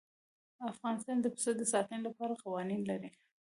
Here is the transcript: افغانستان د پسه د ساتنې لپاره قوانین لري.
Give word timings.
افغانستان 0.71 1.17
د 1.21 1.25
پسه 1.33 1.51
د 1.57 1.61
ساتنې 1.73 1.99
لپاره 2.07 2.33
قوانین 2.43 2.81
لري. 2.91 3.09